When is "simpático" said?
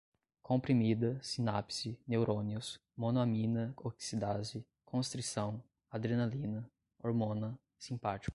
7.77-8.29